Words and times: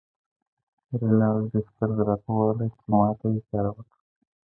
رینالډي 0.99 1.59
سترګه 1.69 2.03
راته 2.09 2.29
ووهله 2.33 2.65
چې 2.75 2.81
ما 2.91 3.01
ته 3.19 3.25
یې 3.31 3.37
اشاره 3.41 3.69
وکړه. 3.73 3.95